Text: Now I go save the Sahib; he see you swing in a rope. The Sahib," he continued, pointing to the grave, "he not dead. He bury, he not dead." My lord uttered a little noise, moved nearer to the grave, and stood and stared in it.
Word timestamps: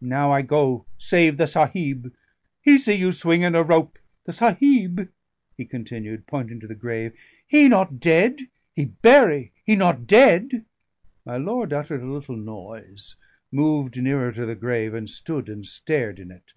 Now 0.00 0.30
I 0.30 0.42
go 0.42 0.86
save 0.98 1.36
the 1.36 1.48
Sahib; 1.48 2.14
he 2.62 2.78
see 2.78 2.94
you 2.94 3.10
swing 3.10 3.42
in 3.42 3.56
a 3.56 3.64
rope. 3.64 3.98
The 4.24 4.32
Sahib," 4.32 5.08
he 5.56 5.64
continued, 5.64 6.28
pointing 6.28 6.60
to 6.60 6.68
the 6.68 6.76
grave, 6.76 7.12
"he 7.44 7.66
not 7.66 7.98
dead. 7.98 8.42
He 8.72 8.84
bury, 8.84 9.50
he 9.64 9.74
not 9.74 10.06
dead." 10.06 10.64
My 11.24 11.38
lord 11.38 11.72
uttered 11.72 12.04
a 12.04 12.06
little 12.06 12.36
noise, 12.36 13.16
moved 13.50 14.00
nearer 14.00 14.30
to 14.30 14.46
the 14.46 14.54
grave, 14.54 14.94
and 14.94 15.10
stood 15.10 15.48
and 15.48 15.66
stared 15.66 16.20
in 16.20 16.30
it. 16.30 16.52